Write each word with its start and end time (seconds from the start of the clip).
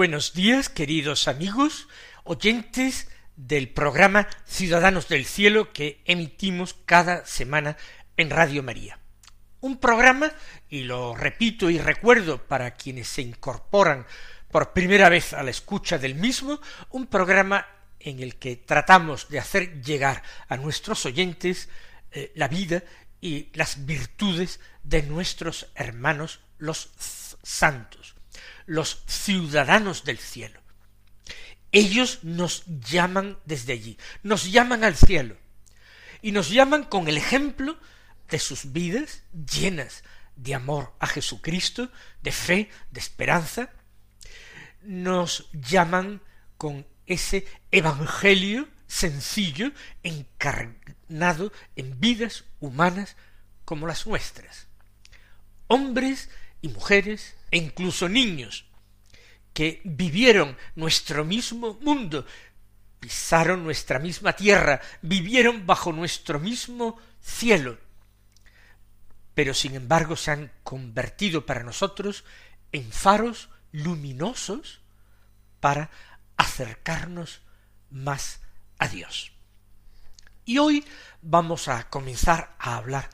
Buenos 0.00 0.32
días, 0.32 0.70
queridos 0.70 1.28
amigos, 1.28 1.86
oyentes 2.24 3.10
del 3.36 3.68
programa 3.68 4.28
Ciudadanos 4.46 5.08
del 5.08 5.26
Cielo 5.26 5.74
que 5.74 6.00
emitimos 6.06 6.74
cada 6.86 7.26
semana 7.26 7.76
en 8.16 8.30
Radio 8.30 8.62
María. 8.62 8.98
Un 9.60 9.76
programa, 9.76 10.32
y 10.70 10.84
lo 10.84 11.14
repito 11.14 11.68
y 11.68 11.76
recuerdo 11.76 12.42
para 12.46 12.76
quienes 12.76 13.08
se 13.08 13.20
incorporan 13.20 14.06
por 14.50 14.72
primera 14.72 15.10
vez 15.10 15.34
a 15.34 15.42
la 15.42 15.50
escucha 15.50 15.98
del 15.98 16.14
mismo, 16.14 16.62
un 16.88 17.06
programa 17.06 17.66
en 17.98 18.20
el 18.20 18.36
que 18.36 18.56
tratamos 18.56 19.28
de 19.28 19.38
hacer 19.38 19.82
llegar 19.82 20.22
a 20.48 20.56
nuestros 20.56 21.04
oyentes 21.04 21.68
eh, 22.10 22.32
la 22.36 22.48
vida 22.48 22.82
y 23.20 23.50
las 23.52 23.84
virtudes 23.84 24.60
de 24.82 25.02
nuestros 25.02 25.70
hermanos 25.74 26.40
los 26.56 26.90
santos 27.42 28.14
los 28.70 29.02
ciudadanos 29.08 30.04
del 30.04 30.18
cielo. 30.18 30.60
Ellos 31.72 32.20
nos 32.22 32.62
llaman 32.66 33.36
desde 33.44 33.72
allí, 33.72 33.98
nos 34.22 34.52
llaman 34.52 34.84
al 34.84 34.94
cielo, 34.94 35.36
y 36.22 36.30
nos 36.30 36.50
llaman 36.50 36.84
con 36.84 37.08
el 37.08 37.16
ejemplo 37.16 37.76
de 38.28 38.38
sus 38.38 38.70
vidas 38.70 39.24
llenas 39.32 40.04
de 40.36 40.54
amor 40.54 40.94
a 41.00 41.08
Jesucristo, 41.08 41.90
de 42.22 42.30
fe, 42.30 42.70
de 42.92 43.00
esperanza, 43.00 43.70
nos 44.82 45.50
llaman 45.52 46.22
con 46.56 46.86
ese 47.06 47.48
evangelio 47.72 48.68
sencillo 48.86 49.72
encarnado 50.04 51.52
en 51.74 51.98
vidas 51.98 52.44
humanas 52.60 53.16
como 53.64 53.88
las 53.88 54.06
nuestras. 54.06 54.68
Hombres 55.66 56.30
y 56.62 56.68
mujeres 56.68 57.34
e 57.50 57.58
incluso 57.58 58.08
niños 58.08 58.69
que 59.52 59.80
vivieron 59.84 60.56
nuestro 60.74 61.24
mismo 61.24 61.74
mundo, 61.80 62.24
pisaron 63.00 63.64
nuestra 63.64 63.98
misma 63.98 64.34
tierra, 64.34 64.80
vivieron 65.02 65.66
bajo 65.66 65.92
nuestro 65.92 66.38
mismo 66.38 66.98
cielo, 67.20 67.78
pero 69.34 69.54
sin 69.54 69.74
embargo 69.74 70.16
se 70.16 70.30
han 70.30 70.52
convertido 70.62 71.46
para 71.46 71.62
nosotros 71.62 72.24
en 72.72 72.92
faros 72.92 73.48
luminosos 73.72 74.80
para 75.60 75.90
acercarnos 76.36 77.40
más 77.90 78.40
a 78.78 78.88
Dios. 78.88 79.32
Y 80.44 80.58
hoy 80.58 80.84
vamos 81.22 81.68
a 81.68 81.88
comenzar 81.90 82.54
a 82.58 82.76
hablar 82.76 83.10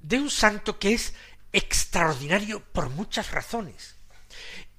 de 0.00 0.18
un 0.18 0.30
santo 0.30 0.78
que 0.78 0.94
es 0.94 1.14
extraordinario 1.52 2.62
por 2.72 2.90
muchas 2.90 3.32
razones 3.32 3.99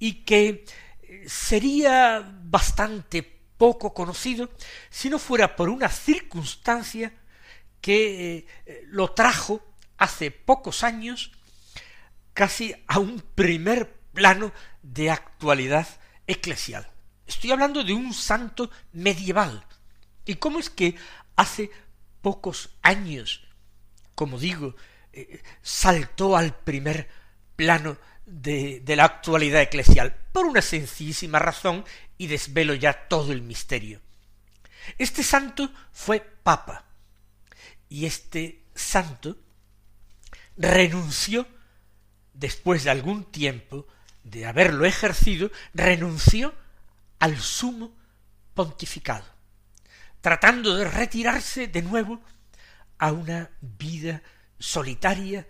y 0.02 0.24
que 0.24 0.64
eh, 1.02 1.24
sería 1.28 2.28
bastante 2.42 3.22
poco 3.22 3.94
conocido 3.94 4.50
si 4.90 5.08
no 5.08 5.20
fuera 5.20 5.54
por 5.54 5.68
una 5.68 5.88
circunstancia 5.88 7.12
que 7.80 8.48
eh, 8.66 8.84
lo 8.88 9.12
trajo 9.12 9.62
hace 9.98 10.32
pocos 10.32 10.82
años 10.82 11.30
casi 12.34 12.74
a 12.88 12.98
un 12.98 13.20
primer 13.36 13.92
plano 14.12 14.50
de 14.82 15.12
actualidad 15.12 15.86
eclesial. 16.26 16.90
Estoy 17.24 17.52
hablando 17.52 17.84
de 17.84 17.94
un 17.94 18.12
santo 18.12 18.72
medieval. 18.92 19.64
¿Y 20.24 20.34
cómo 20.34 20.58
es 20.58 20.68
que 20.68 20.96
hace 21.36 21.70
pocos 22.22 22.70
años, 22.82 23.46
como 24.16 24.40
digo, 24.40 24.74
saltó 25.62 26.36
al 26.36 26.56
primer 26.56 27.08
plano 27.62 27.96
de, 28.26 28.80
de, 28.80 28.96
la 28.96 29.04
actualidad 29.04 29.62
eclesial 29.62 30.12
por 30.32 30.46
una 30.46 30.62
sencillísima 30.62 31.38
razón 31.38 31.84
y 32.18 32.26
desvelo 32.26 32.74
ya 32.74 33.06
todo 33.06 33.30
el 33.30 33.40
misterio. 33.42 34.00
Este 34.98 35.22
santo 35.22 35.70
fue 35.92 36.18
papa 36.20 36.84
y 37.88 38.06
este 38.06 38.64
santo 38.74 39.36
renunció 40.56 41.46
después 42.34 42.82
de 42.82 42.90
algún 42.90 43.30
tiempo 43.30 43.86
de 44.24 44.44
haberlo 44.46 44.84
ejercido, 44.84 45.52
renunció 45.72 46.52
al 47.20 47.38
sumo 47.38 47.96
pontificado, 48.54 49.26
tratando 50.20 50.74
de 50.74 50.88
retirarse 50.88 51.68
de 51.68 51.82
nuevo 51.82 52.20
a 52.98 53.12
una 53.12 53.50
vida 53.60 54.20
solitaria 54.58 55.46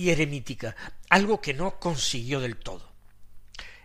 y 0.00 0.08
eremítica, 0.08 0.74
algo 1.10 1.42
que 1.42 1.52
no 1.52 1.78
consiguió 1.78 2.40
del 2.40 2.56
todo. 2.56 2.90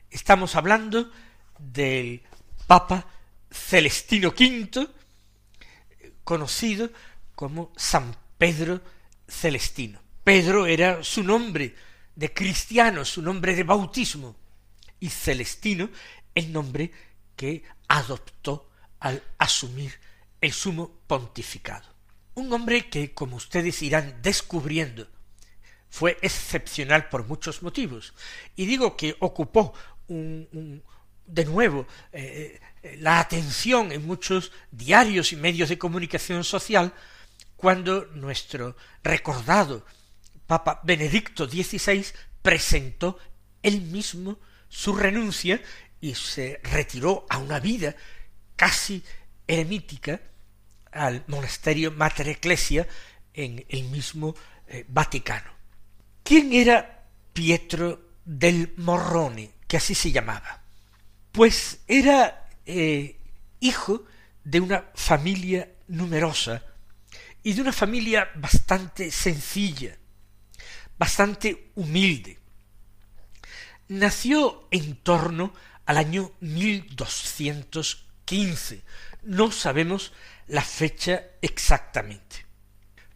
Estamos 0.09 0.55
hablando 0.55 1.11
del 1.59 2.23
Papa 2.67 3.05
Celestino 3.51 4.29
V, 4.29 4.87
conocido 6.23 6.89
como 7.35 7.73
San 7.75 8.15
Pedro 8.37 8.79
Celestino. 9.27 9.99
Pedro 10.23 10.65
era 10.67 11.03
su 11.03 11.21
nombre 11.21 11.75
de 12.15 12.33
cristiano, 12.33 13.03
su 13.03 13.21
nombre 13.21 13.53
de 13.53 13.63
bautismo, 13.63 14.37
y 15.01 15.09
Celestino 15.09 15.89
el 16.33 16.49
nombre 16.49 16.91
que 17.35 17.61
adoptó 17.89 18.69
al 19.01 19.21
asumir 19.37 19.99
el 20.39 20.53
sumo 20.53 21.01
pontificado. 21.07 21.93
Un 22.35 22.53
hombre 22.53 22.89
que, 22.89 23.13
como 23.13 23.35
ustedes 23.35 23.81
irán 23.81 24.21
descubriendo, 24.21 25.09
fue 25.95 26.17
excepcional 26.21 27.07
por 27.07 27.25
muchos 27.25 27.63
motivos. 27.63 28.13
Y 28.57 28.65
digo 28.65 28.97
que 28.97 29.15
ocupó 29.21 29.73
de 30.09 31.45
nuevo 31.45 31.87
eh, 32.11 32.59
eh, 32.83 32.97
la 32.99 33.21
atención 33.21 33.93
en 33.93 34.05
muchos 34.05 34.51
diarios 34.71 35.31
y 35.31 35.37
medios 35.37 35.69
de 35.69 35.77
comunicación 35.77 36.43
social 36.43 36.93
cuando 37.55 38.07
nuestro 38.07 38.75
recordado 39.03 39.85
Papa 40.45 40.81
Benedicto 40.83 41.47
XVI 41.47 42.05
presentó 42.41 43.17
él 43.63 43.79
mismo 43.79 44.37
su 44.67 44.97
renuncia 44.97 45.61
y 46.01 46.13
se 46.13 46.59
retiró 46.61 47.25
a 47.29 47.37
una 47.37 47.61
vida 47.61 47.95
casi 48.57 49.01
eremítica 49.47 50.19
al 50.91 51.23
monasterio 51.27 51.93
Mater 51.93 52.27
Ecclesia 52.27 52.85
en 53.33 53.65
el 53.69 53.85
mismo 53.85 54.35
eh, 54.67 54.83
Vaticano. 54.89 55.54
¿Quién 56.25 56.51
era 56.53 57.05
Pietro 57.33 58.15
del 58.25 58.73
Morrone, 58.77 59.51
que 59.67 59.77
así 59.77 59.93
se 59.93 60.11
llamaba? 60.11 60.63
Pues 61.31 61.81
era 61.87 62.49
eh, 62.65 63.19
hijo 63.59 64.05
de 64.43 64.59
una 64.59 64.85
familia 64.95 65.69
numerosa 65.87 66.63
y 67.43 67.53
de 67.53 67.61
una 67.61 67.71
familia 67.71 68.27
bastante 68.33 69.11
sencilla, 69.11 69.95
bastante 70.97 71.71
humilde. 71.75 72.39
Nació 73.89 74.67
en 74.71 74.95
torno 74.95 75.53
al 75.85 75.97
año 75.97 76.31
1215. 76.39 78.81
No 79.21 79.51
sabemos 79.51 80.11
la 80.47 80.63
fecha 80.63 81.23
exactamente. 81.43 82.44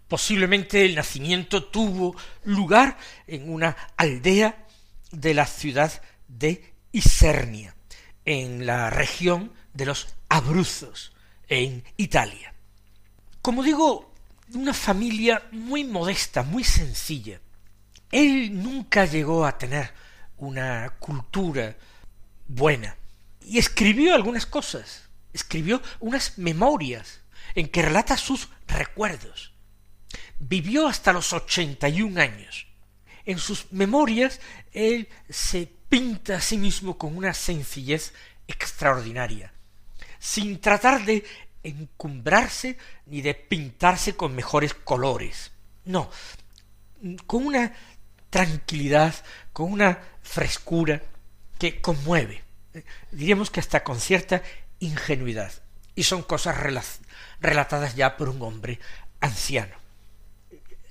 Posiblemente 0.10 0.86
el 0.86 0.96
nacimiento 0.96 1.64
tuvo 1.66 2.16
lugar 2.44 2.98
en 3.28 3.54
una 3.54 3.78
aldea 3.96 4.66
de 5.12 5.36
la 5.36 5.46
ciudad 5.46 6.02
de 6.28 6.74
Isernia, 6.92 7.76
en 8.26 8.66
la 8.66 8.90
región 8.90 9.54
de 9.74 9.86
los 9.86 10.08
Abruzos, 10.28 11.14
en 11.48 11.84
Italia. 11.96 12.56
Como 13.44 13.62
digo, 13.62 14.12
una 14.56 14.74
familia 14.74 15.44
muy 15.52 15.84
modesta, 15.84 16.42
muy 16.42 16.64
sencilla, 16.64 17.40
Él 18.12 18.62
nunca 18.62 19.06
llegó 19.06 19.46
a 19.46 19.60
tener 19.60 19.94
una 20.38 20.90
cultura 21.00 21.78
buena 22.48 22.96
y 23.42 23.60
escribió 23.60 24.16
algunas 24.16 24.48
cosas, 24.48 25.04
escribió 25.34 25.84
unas 26.00 26.40
memorias 26.40 27.22
en 27.54 27.68
que 27.68 27.84
relata 27.84 28.18
sus 28.18 28.50
recuerdos. 28.68 29.54
Vivió 30.40 30.88
hasta 30.88 31.14
los 31.14 31.34
ochenta 31.34 31.90
y 31.90 32.02
un 32.02 32.18
años. 32.18 32.68
En 33.26 33.38
sus 33.38 33.72
memorias 33.72 34.40
él 34.72 35.08
se 35.30 35.70
pinta 35.90 36.38
a 36.38 36.42
sí 36.42 36.58
mismo 36.58 36.98
con 36.98 37.16
una 37.16 37.34
sencillez 37.34 38.14
extraordinaria, 38.48 39.54
sin 40.18 40.60
tratar 40.60 41.06
de 41.06 41.24
encumbrarse 41.62 42.78
ni 43.06 43.22
de 43.22 43.36
pintarse 43.36 44.16
con 44.16 44.34
mejores 44.36 44.74
colores. 44.74 45.52
No, 45.86 46.10
con 47.28 47.46
una 47.48 47.74
tranquilidad, 48.30 49.16
con 49.54 49.72
una 49.72 50.00
frescura 50.22 51.02
que 51.58 51.82
conmueve, 51.82 52.44
diríamos 53.12 53.52
que 53.52 53.60
hasta 53.60 53.84
con 53.84 54.00
cierta 54.00 54.42
ingenuidad, 54.80 55.52
y 55.96 56.04
son 56.04 56.24
cosas 56.24 56.56
relatadas 57.40 57.96
ya 57.96 58.16
por 58.16 58.30
un 58.30 58.42
hombre 58.42 58.80
anciano. 59.20 59.79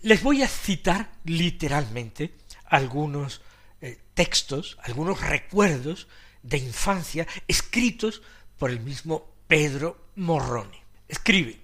Les 0.02 0.22
voy 0.22 0.42
a 0.42 0.48
citar 0.48 1.12
literalmente 1.24 2.36
algunos 2.64 3.40
eh, 3.80 3.98
textos, 4.14 4.78
algunos 4.82 5.20
recuerdos 5.20 6.06
de 6.42 6.58
infancia 6.58 7.26
escritos 7.48 8.22
por 8.58 8.70
el 8.70 8.80
mismo 8.80 9.34
Pedro 9.48 10.10
Morrone. 10.14 10.84
Escribe, 11.08 11.60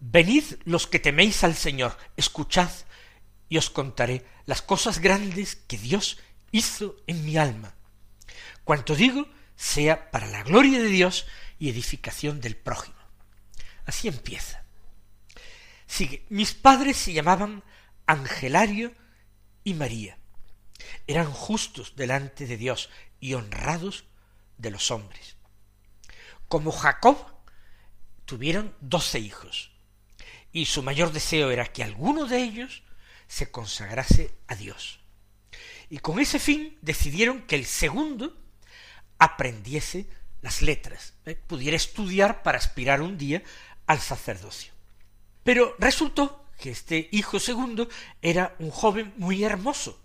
Venid 0.00 0.44
los 0.64 0.86
que 0.86 0.98
teméis 0.98 1.44
al 1.44 1.54
Señor, 1.54 1.96
escuchad 2.16 2.70
y 3.48 3.58
os 3.58 3.70
contaré 3.70 4.24
las 4.46 4.62
cosas 4.62 4.98
grandes 4.98 5.56
que 5.56 5.78
Dios 5.78 6.18
hizo 6.50 6.96
en 7.06 7.24
mi 7.24 7.36
alma. 7.36 7.74
Cuanto 8.64 8.96
digo, 8.96 9.28
sea 9.56 10.10
para 10.10 10.26
la 10.26 10.42
gloria 10.42 10.80
de 10.80 10.88
Dios 10.88 11.26
y 11.58 11.70
edificación 11.70 12.40
del 12.40 12.56
prójimo. 12.56 12.98
Así 13.86 14.08
empieza. 14.08 14.63
Sigue, 15.86 16.24
mis 16.28 16.54
padres 16.54 16.96
se 16.96 17.12
llamaban 17.12 17.62
Angelario 18.06 18.92
y 19.62 19.74
María. 19.74 20.18
Eran 21.06 21.30
justos 21.30 21.96
delante 21.96 22.46
de 22.46 22.56
Dios 22.56 22.90
y 23.20 23.34
honrados 23.34 24.04
de 24.58 24.70
los 24.70 24.90
hombres. 24.90 25.36
Como 26.48 26.72
Jacob, 26.72 27.16
tuvieron 28.24 28.74
doce 28.80 29.18
hijos, 29.18 29.72
y 30.52 30.66
su 30.66 30.82
mayor 30.82 31.12
deseo 31.12 31.50
era 31.50 31.66
que 31.66 31.82
alguno 31.82 32.26
de 32.26 32.42
ellos 32.42 32.82
se 33.26 33.50
consagrase 33.50 34.34
a 34.46 34.54
Dios. 34.54 35.00
Y 35.90 35.98
con 35.98 36.20
ese 36.20 36.38
fin 36.38 36.78
decidieron 36.82 37.42
que 37.42 37.56
el 37.56 37.66
segundo 37.66 38.36
aprendiese 39.18 40.08
las 40.42 40.60
letras, 40.60 41.14
¿eh? 41.24 41.34
pudiera 41.34 41.76
estudiar 41.76 42.42
para 42.42 42.58
aspirar 42.58 43.00
un 43.00 43.16
día 43.16 43.42
al 43.86 44.00
sacerdocio. 44.00 44.73
Pero 45.44 45.76
resultó 45.78 46.46
que 46.58 46.70
este 46.70 47.08
hijo 47.12 47.38
segundo 47.38 47.88
era 48.22 48.56
un 48.58 48.70
joven 48.70 49.12
muy 49.16 49.44
hermoso 49.44 50.00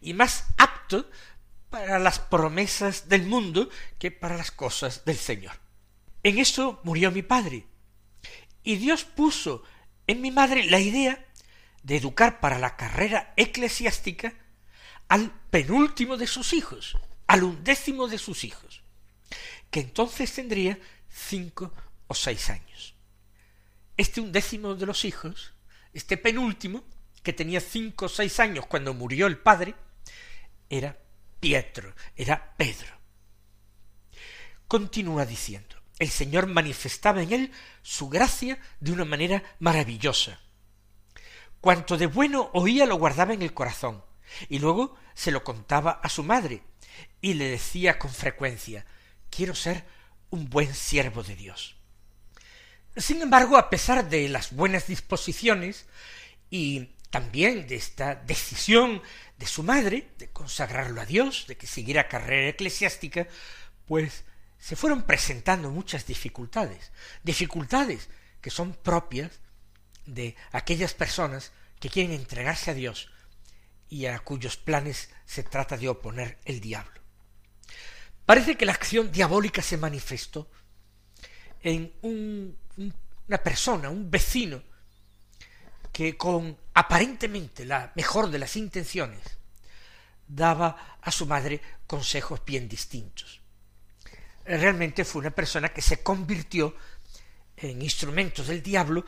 y 0.00 0.14
más 0.14 0.46
apto 0.56 1.10
para 1.70 1.98
las 1.98 2.18
promesas 2.18 3.08
del 3.08 3.26
mundo 3.26 3.68
que 3.98 4.10
para 4.10 4.36
las 4.36 4.50
cosas 4.50 5.04
del 5.04 5.16
Señor. 5.16 5.58
En 6.22 6.38
eso 6.38 6.80
murió 6.84 7.10
mi 7.10 7.22
padre, 7.22 7.66
y 8.62 8.76
Dios 8.76 9.04
puso 9.04 9.64
en 10.06 10.20
mi 10.20 10.30
madre 10.30 10.64
la 10.64 10.78
idea 10.78 11.26
de 11.82 11.96
educar 11.96 12.40
para 12.40 12.58
la 12.58 12.76
carrera 12.76 13.32
eclesiástica 13.36 14.34
al 15.08 15.32
penúltimo 15.50 16.16
de 16.16 16.26
sus 16.26 16.52
hijos, 16.52 16.96
al 17.26 17.42
undécimo 17.42 18.06
de 18.06 18.18
sus 18.18 18.44
hijos, 18.44 18.82
que 19.70 19.80
entonces 19.80 20.32
tendría 20.32 20.78
cinco 21.08 21.72
o 22.06 22.14
seis 22.14 22.50
años. 22.50 22.91
Este 23.96 24.20
undécimo 24.20 24.74
de 24.74 24.86
los 24.86 25.04
hijos, 25.04 25.54
este 25.92 26.16
penúltimo, 26.16 26.84
que 27.22 27.32
tenía 27.32 27.60
cinco 27.60 28.06
o 28.06 28.08
seis 28.08 28.40
años 28.40 28.66
cuando 28.66 28.94
murió 28.94 29.26
el 29.26 29.38
padre, 29.38 29.74
era 30.68 30.98
Pietro, 31.40 31.94
era 32.16 32.54
Pedro. 32.56 32.98
Continúa 34.66 35.26
diciendo, 35.26 35.76
el 35.98 36.08
Señor 36.08 36.46
manifestaba 36.46 37.22
en 37.22 37.32
él 37.32 37.52
su 37.82 38.08
gracia 38.08 38.58
de 38.80 38.92
una 38.92 39.04
manera 39.04 39.42
maravillosa, 39.58 40.40
Cuanto 41.62 41.96
de 41.96 42.06
bueno 42.06 42.50
oía 42.54 42.86
lo 42.86 42.96
guardaba 42.96 43.34
en 43.34 43.40
el 43.40 43.54
corazón, 43.54 44.04
y 44.48 44.58
luego 44.58 44.96
se 45.14 45.30
lo 45.30 45.44
contaba 45.44 45.92
a 45.92 46.08
su 46.08 46.24
madre, 46.24 46.64
y 47.20 47.34
le 47.34 47.44
decía 47.44 48.00
con 48.00 48.10
frecuencia 48.10 48.84
quiero 49.30 49.54
ser 49.54 49.84
un 50.30 50.50
buen 50.50 50.74
siervo 50.74 51.22
de 51.22 51.36
Dios. 51.36 51.76
Sin 52.96 53.22
embargo, 53.22 53.56
a 53.56 53.70
pesar 53.70 54.08
de 54.08 54.28
las 54.28 54.52
buenas 54.52 54.86
disposiciones 54.86 55.86
y 56.50 56.90
también 57.10 57.66
de 57.66 57.76
esta 57.76 58.14
decisión 58.14 59.02
de 59.38 59.46
su 59.46 59.62
madre 59.62 60.08
de 60.18 60.30
consagrarlo 60.30 61.00
a 61.00 61.06
Dios, 61.06 61.46
de 61.46 61.56
que 61.56 61.66
siguiera 61.66 62.08
carrera 62.08 62.48
eclesiástica, 62.48 63.26
pues 63.86 64.24
se 64.58 64.76
fueron 64.76 65.02
presentando 65.02 65.70
muchas 65.70 66.06
dificultades, 66.06 66.92
dificultades 67.22 68.08
que 68.40 68.50
son 68.50 68.74
propias 68.74 69.40
de 70.06 70.36
aquellas 70.52 70.94
personas 70.94 71.52
que 71.80 71.88
quieren 71.88 72.12
entregarse 72.12 72.70
a 72.70 72.74
Dios 72.74 73.10
y 73.88 74.06
a 74.06 74.18
cuyos 74.20 74.56
planes 74.56 75.10
se 75.26 75.42
trata 75.42 75.76
de 75.76 75.88
oponer 75.88 76.38
el 76.44 76.60
diablo. 76.60 77.00
Parece 78.26 78.56
que 78.56 78.66
la 78.66 78.72
acción 78.72 79.10
diabólica 79.10 79.62
se 79.62 79.76
manifestó 79.76 80.48
en 81.62 81.92
una 82.02 83.38
persona, 83.38 83.88
un 83.88 84.10
vecino, 84.10 84.62
que 85.92 86.16
con 86.16 86.56
aparentemente 86.74 87.64
la 87.64 87.92
mejor 87.94 88.30
de 88.30 88.38
las 88.38 88.56
intenciones 88.56 89.20
daba 90.26 90.98
a 91.00 91.10
su 91.10 91.26
madre 91.26 91.60
consejos 91.86 92.40
bien 92.44 92.68
distintos. 92.68 93.40
Realmente 94.44 95.04
fue 95.04 95.20
una 95.20 95.30
persona 95.30 95.68
que 95.68 95.82
se 95.82 96.02
convirtió 96.02 96.74
en 97.56 97.82
instrumento 97.82 98.42
del 98.42 98.62
diablo 98.62 99.04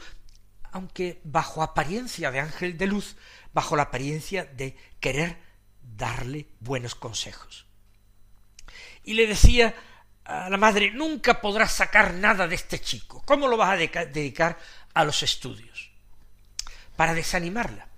aunque 0.75 1.21
bajo 1.23 1.63
apariencia 1.63 2.33
de 2.33 2.41
ángel 2.41 2.77
de 2.77 2.89
luz, 2.89 3.15
bajo 3.53 3.77
la 3.77 3.85
apariencia 3.85 4.45
de 4.45 4.77
querer 4.99 5.39
darle 5.81 6.49
buenos 6.59 6.97
consejos. 6.97 7.67
Y 9.05 9.15
le 9.15 9.29
decía 9.29 9.73
a 10.25 10.49
la 10.49 10.57
madre, 10.57 10.91
nunca 10.91 11.41
podrás 11.41 11.73
sacar 11.73 12.15
nada 12.15 12.49
de 12.49 12.55
este 12.55 12.81
chico, 12.81 13.23
¿cómo 13.25 13.49
lo 13.49 13.57
vas 13.57 13.71
a 13.71 14.05
dedicar 14.07 14.59
a 14.95 15.05
los 15.05 15.23
estudios? 15.23 15.91
Para 16.97 17.15
desanimarla. 17.15 17.89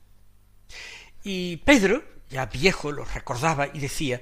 Y 1.23 1.59
Pedro, 1.59 2.05
ya 2.31 2.47
viejo, 2.47 2.93
lo 2.93 3.05
recordaba 3.05 3.69
y 3.73 3.79
decía, 3.79 4.21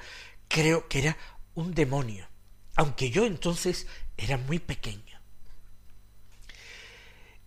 creo 0.49 0.89
que 0.89 1.01
era 1.01 1.17
un 1.55 1.75
demonio, 1.75 2.29
aunque 2.77 3.11
yo 3.11 3.25
entonces 3.25 3.87
era 4.17 4.37
muy 4.37 4.59
pequeño. 4.59 5.03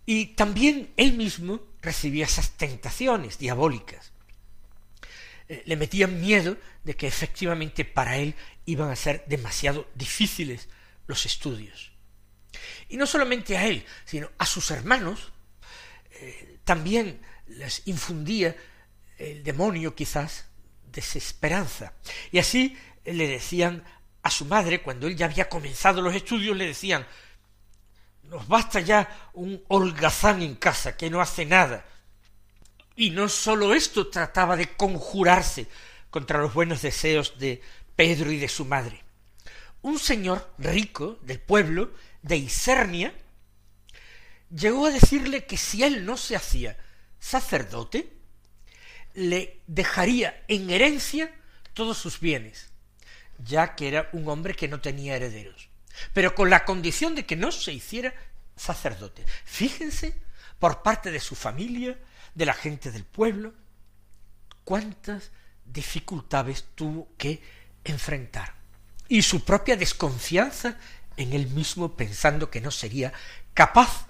Y 0.06 0.26
también 0.28 0.92
él 0.96 1.12
mismo 1.12 1.60
recibía 1.82 2.24
esas 2.24 2.52
tentaciones 2.52 3.38
diabólicas. 3.38 4.12
Eh, 5.48 5.62
le 5.64 5.76
metían 5.76 6.20
miedo 6.20 6.56
de 6.84 6.94
que 6.94 7.06
efectivamente 7.06 7.84
para 7.84 8.16
él 8.18 8.34
iban 8.66 8.90
a 8.90 8.96
ser 8.96 9.24
demasiado 9.26 9.88
difíciles 9.94 10.68
los 11.06 11.24
estudios. 11.24 11.92
Y 12.88 12.96
no 12.96 13.06
solamente 13.06 13.56
a 13.56 13.66
él, 13.66 13.84
sino 14.04 14.30
a 14.38 14.46
sus 14.46 14.70
hermanos, 14.70 15.32
eh, 16.12 16.58
también 16.64 17.20
les 17.46 17.82
infundía 17.86 18.54
el 19.16 19.42
demonio 19.42 19.94
quizás 19.94 20.46
desesperanza. 20.92 21.94
Y 22.30 22.38
así 22.38 22.76
le 23.04 23.26
decían 23.26 23.84
a 24.22 24.30
su 24.30 24.44
madre, 24.44 24.82
cuando 24.82 25.06
él 25.06 25.16
ya 25.16 25.26
había 25.26 25.48
comenzado 25.48 26.02
los 26.02 26.14
estudios, 26.14 26.56
le 26.56 26.66
decían, 26.66 27.06
nos 28.24 28.46
basta 28.46 28.80
ya 28.80 29.30
un 29.32 29.62
holgazán 29.68 30.42
en 30.42 30.56
casa 30.56 30.96
que 30.96 31.08
no 31.08 31.20
hace 31.20 31.46
nada. 31.46 31.86
Y 32.98 33.10
no 33.10 33.28
sólo 33.28 33.74
esto 33.74 34.08
trataba 34.08 34.56
de 34.56 34.74
conjurarse 34.74 35.68
contra 36.10 36.40
los 36.40 36.52
buenos 36.52 36.82
deseos 36.82 37.38
de 37.38 37.62
Pedro 37.94 38.32
y 38.32 38.38
de 38.38 38.48
su 38.48 38.64
madre. 38.64 39.04
Un 39.82 39.98
señor 39.98 40.52
rico 40.58 41.18
del 41.22 41.38
pueblo 41.38 41.92
de 42.22 42.36
Isernia 42.36 43.14
llegó 44.50 44.86
a 44.86 44.90
decirle 44.90 45.46
que 45.46 45.56
si 45.56 45.84
él 45.84 46.04
no 46.04 46.16
se 46.16 46.34
hacía 46.34 46.76
sacerdote, 47.20 48.12
le 49.14 49.60
dejaría 49.68 50.44
en 50.48 50.68
herencia 50.68 51.32
todos 51.74 51.96
sus 51.98 52.18
bienes, 52.18 52.70
ya 53.38 53.76
que 53.76 53.86
era 53.88 54.08
un 54.12 54.28
hombre 54.28 54.54
que 54.54 54.68
no 54.68 54.80
tenía 54.80 55.14
herederos 55.14 55.68
pero 56.12 56.34
con 56.34 56.50
la 56.50 56.64
condición 56.64 57.14
de 57.14 57.26
que 57.26 57.36
no 57.36 57.52
se 57.52 57.72
hiciera 57.72 58.14
sacerdote. 58.56 59.24
Fíjense, 59.44 60.14
por 60.58 60.82
parte 60.82 61.10
de 61.10 61.20
su 61.20 61.34
familia, 61.34 61.98
de 62.38 62.46
la 62.46 62.54
gente 62.54 62.92
del 62.92 63.04
pueblo, 63.04 63.52
cuántas 64.62 65.32
dificultades 65.64 66.66
tuvo 66.76 67.08
que 67.18 67.42
enfrentar. 67.82 68.54
Y 69.08 69.22
su 69.22 69.44
propia 69.44 69.76
desconfianza 69.76 70.78
en 71.16 71.32
él 71.32 71.48
mismo 71.48 71.96
pensando 71.96 72.48
que 72.48 72.60
no 72.60 72.70
sería 72.70 73.12
capaz 73.54 74.06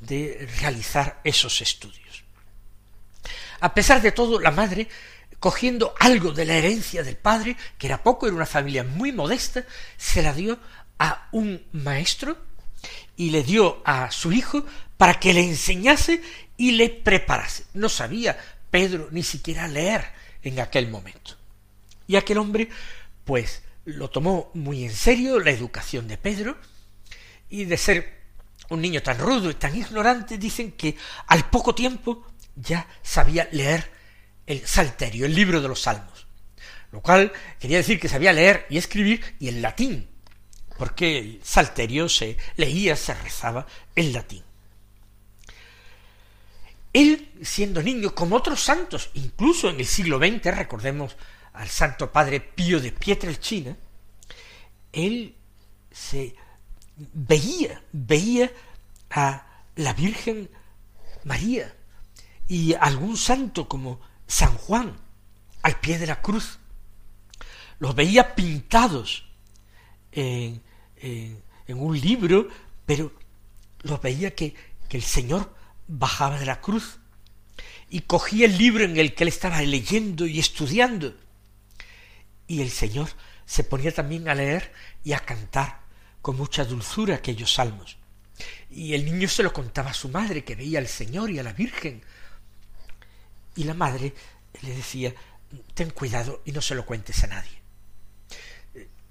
de 0.00 0.48
realizar 0.60 1.20
esos 1.24 1.60
estudios. 1.60 2.22
A 3.58 3.74
pesar 3.74 4.00
de 4.00 4.12
todo, 4.12 4.38
la 4.38 4.52
madre, 4.52 4.88
cogiendo 5.40 5.92
algo 5.98 6.30
de 6.30 6.44
la 6.44 6.54
herencia 6.54 7.02
del 7.02 7.16
padre, 7.16 7.56
que 7.78 7.88
era 7.88 8.02
poco, 8.02 8.26
era 8.26 8.36
una 8.36 8.46
familia 8.46 8.84
muy 8.84 9.10
modesta, 9.10 9.64
se 9.96 10.22
la 10.22 10.32
dio 10.32 10.58
a 11.00 11.28
un 11.32 11.66
maestro 11.72 12.38
y 13.16 13.30
le 13.30 13.42
dio 13.42 13.82
a 13.84 14.12
su 14.12 14.30
hijo 14.30 14.64
para 15.02 15.18
que 15.18 15.34
le 15.34 15.42
enseñase 15.42 16.22
y 16.56 16.70
le 16.70 16.88
preparase. 16.88 17.64
No 17.74 17.88
sabía 17.88 18.38
Pedro 18.70 19.08
ni 19.10 19.24
siquiera 19.24 19.66
leer 19.66 20.04
en 20.44 20.60
aquel 20.60 20.88
momento. 20.88 21.36
Y 22.06 22.14
aquel 22.14 22.38
hombre, 22.38 22.68
pues, 23.24 23.64
lo 23.84 24.10
tomó 24.10 24.52
muy 24.54 24.84
en 24.84 24.92
serio 24.92 25.40
la 25.40 25.50
educación 25.50 26.06
de 26.06 26.18
Pedro, 26.18 26.56
y 27.50 27.64
de 27.64 27.76
ser 27.76 28.20
un 28.68 28.80
niño 28.80 29.02
tan 29.02 29.18
rudo 29.18 29.50
y 29.50 29.54
tan 29.54 29.74
ignorante, 29.74 30.38
dicen 30.38 30.70
que 30.70 30.96
al 31.26 31.50
poco 31.50 31.74
tiempo 31.74 32.24
ya 32.54 32.86
sabía 33.02 33.48
leer 33.50 33.90
el 34.46 34.64
Salterio, 34.64 35.26
el 35.26 35.34
libro 35.34 35.60
de 35.60 35.66
los 35.66 35.82
Salmos, 35.82 36.28
lo 36.92 37.00
cual 37.00 37.32
quería 37.58 37.78
decir 37.78 37.98
que 37.98 38.08
sabía 38.08 38.32
leer 38.32 38.66
y 38.70 38.78
escribir 38.78 39.34
y 39.40 39.48
en 39.48 39.62
latín, 39.62 40.08
porque 40.78 41.18
el 41.18 41.40
Salterio 41.42 42.08
se 42.08 42.36
leía, 42.54 42.94
se 42.94 43.14
rezaba 43.14 43.66
en 43.96 44.12
latín. 44.12 44.44
Él, 46.92 47.32
siendo 47.42 47.82
niño, 47.82 48.14
como 48.14 48.36
otros 48.36 48.62
santos, 48.62 49.10
incluso 49.14 49.70
en 49.70 49.80
el 49.80 49.86
siglo 49.86 50.18
XX, 50.18 50.54
recordemos 50.56 51.16
al 51.54 51.68
Santo 51.68 52.12
Padre 52.12 52.40
Pío 52.40 52.80
de 52.80 52.92
Pietrelcina, 52.92 53.76
él 54.92 55.34
se 55.90 56.34
veía, 56.96 57.82
veía 57.92 58.50
a 59.10 59.46
la 59.76 59.92
Virgen 59.94 60.50
María 61.24 61.74
y 62.48 62.74
algún 62.74 63.16
santo 63.16 63.68
como 63.68 64.00
San 64.26 64.54
Juan 64.56 64.96
al 65.62 65.80
pie 65.80 65.98
de 65.98 66.06
la 66.06 66.20
cruz. 66.20 66.58
Los 67.78 67.94
veía 67.94 68.34
pintados 68.34 69.24
en, 70.12 70.62
un 71.68 72.00
libro, 72.00 72.48
pero 72.84 73.12
los 73.82 74.00
veía 74.00 74.34
que, 74.34 74.54
que 74.88 74.96
el 74.98 75.02
Señor 75.02 75.54
bajaba 75.98 76.38
de 76.38 76.46
la 76.46 76.60
cruz 76.60 76.98
y 77.90 78.00
cogía 78.00 78.46
el 78.46 78.56
libro 78.56 78.84
en 78.84 78.96
el 78.96 79.14
que 79.14 79.24
él 79.24 79.28
estaba 79.28 79.60
leyendo 79.60 80.26
y 80.26 80.38
estudiando. 80.38 81.14
Y 82.46 82.62
el 82.62 82.70
Señor 82.70 83.10
se 83.44 83.64
ponía 83.64 83.92
también 83.92 84.28
a 84.28 84.34
leer 84.34 84.72
y 85.04 85.12
a 85.12 85.20
cantar 85.20 85.80
con 86.22 86.36
mucha 86.36 86.64
dulzura 86.64 87.16
aquellos 87.16 87.52
salmos. 87.52 87.98
Y 88.70 88.94
el 88.94 89.04
niño 89.04 89.28
se 89.28 89.42
lo 89.42 89.52
contaba 89.52 89.90
a 89.90 89.94
su 89.94 90.08
madre, 90.08 90.44
que 90.44 90.54
veía 90.54 90.78
al 90.78 90.88
Señor 90.88 91.30
y 91.30 91.38
a 91.38 91.42
la 91.42 91.52
Virgen. 91.52 92.02
Y 93.54 93.64
la 93.64 93.74
madre 93.74 94.14
le 94.62 94.74
decía, 94.74 95.14
ten 95.74 95.90
cuidado 95.90 96.40
y 96.46 96.52
no 96.52 96.62
se 96.62 96.74
lo 96.74 96.86
cuentes 96.86 97.22
a 97.24 97.26
nadie. 97.26 97.60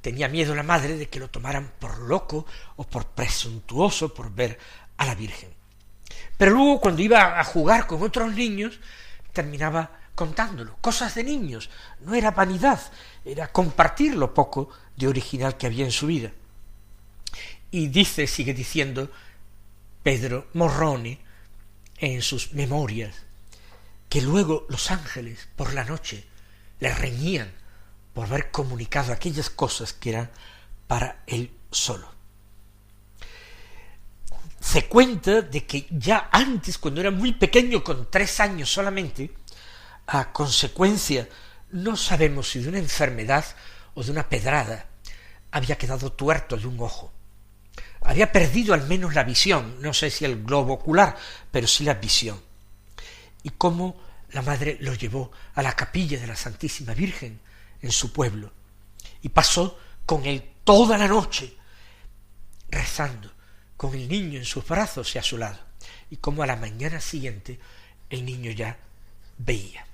Tenía 0.02 0.28
miedo 0.28 0.56
la 0.56 0.64
madre 0.64 0.98
de 0.98 1.08
que 1.08 1.20
lo 1.20 1.30
tomaran 1.30 1.74
por 1.80 2.00
loco 2.00 2.48
o 2.78 2.88
por 2.88 3.10
presuntuoso 3.10 4.12
por 4.12 4.34
ver 4.34 4.58
a 4.98 5.06
la 5.06 5.14
Virgen. 5.14 5.61
Pero 6.42 6.56
luego 6.56 6.82
cuando 6.82 7.04
iba 7.04 7.40
a 7.40 7.44
jugar 7.44 7.86
con 7.86 8.02
otros 8.02 8.34
niños, 8.34 8.80
terminaba 9.32 9.92
contándolo, 10.16 10.76
cosas 10.82 11.14
de 11.14 11.24
niños, 11.24 11.70
no 12.00 12.16
era 12.16 12.32
vanidad, 12.32 12.82
era 13.24 13.52
compartir 13.52 14.16
lo 14.16 14.34
poco 14.34 14.72
de 14.98 15.08
original 15.08 15.56
que 15.56 15.68
había 15.68 15.86
en 15.86 15.92
su 15.92 16.08
vida. 16.08 16.32
Y 17.70 17.90
dice, 17.90 18.26
sigue 18.26 18.56
diciendo 18.56 19.12
Pedro 20.02 20.48
Morrone 20.54 21.20
en 22.00 22.24
sus 22.24 22.54
memorias, 22.54 23.18
que 24.10 24.24
luego 24.24 24.66
los 24.68 24.90
ángeles 24.90 25.48
por 25.56 25.76
la 25.76 25.84
noche 25.84 26.26
le 26.80 26.92
reñían 26.92 27.52
por 28.16 28.26
haber 28.26 28.50
comunicado 28.50 29.14
aquellas 29.14 29.52
cosas 29.52 29.94
que 29.94 30.10
eran 30.10 30.32
para 30.88 31.22
él 31.28 31.52
solo. 31.70 32.21
Se 34.62 34.88
cuenta 34.88 35.42
de 35.42 35.66
que 35.66 35.88
ya 35.90 36.30
antes, 36.32 36.78
cuando 36.78 37.02
era 37.02 37.12
muy 37.12 37.34
pequeño, 37.34 37.84
con 37.84 38.10
tres 38.10 38.40
años 38.40 38.72
solamente, 38.72 39.34
a 40.08 40.32
consecuencia, 40.32 41.28
no 41.72 41.98
sabemos 41.98 42.50
si 42.50 42.60
de 42.60 42.70
una 42.70 42.78
enfermedad 42.78 43.44
o 43.96 44.04
de 44.04 44.12
una 44.12 44.30
pedrada, 44.30 44.86
había 45.52 45.78
quedado 45.78 46.14
tuerto 46.14 46.56
de 46.56 46.68
un 46.68 46.80
ojo 46.80 47.12
había 48.02 48.32
perdido 48.32 48.74
al 48.74 48.88
menos 48.88 49.14
la 49.14 49.24
visión, 49.24 49.82
no 49.82 49.94
sé 49.94 50.10
si 50.10 50.26
el 50.26 50.44
globo 50.44 50.74
ocular, 50.74 51.16
pero 51.52 51.68
sí 51.68 51.84
la 51.84 51.96
visión. 51.96 52.42
Y 53.44 53.52
cómo 53.52 54.02
la 54.32 54.42
madre 54.42 54.78
lo 54.82 54.94
llevó 54.94 55.32
a 55.54 55.62
la 55.62 55.76
capilla 55.76 56.20
de 56.20 56.28
la 56.28 56.36
Santísima 56.36 56.94
Virgen 56.94 57.40
en 57.82 57.92
su 57.92 58.12
pueblo, 58.12 58.52
y 59.22 59.30
pasó 59.30 59.80
con 60.06 60.26
él 60.26 60.52
toda 60.64 60.98
la 60.98 61.08
noche, 61.08 61.56
rezando, 62.70 63.32
con 63.82 63.96
el 63.96 64.08
niño 64.08 64.38
en 64.38 64.46
sus 64.46 64.64
brazos 64.68 65.16
y 65.16 65.18
a 65.18 65.24
su 65.24 65.40
lado, 65.40 65.58
y 66.12 66.18
cómo 66.18 66.44
a 66.44 66.46
la 66.46 66.56
mañana 66.56 67.02
siguiente 67.02 67.60
el 68.12 68.24
niño 68.24 68.52
ya 68.52 68.78
veía. 69.40 69.88